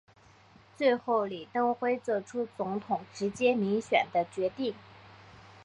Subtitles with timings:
[0.75, 4.73] 最后李登辉做出总统直接民选的决定。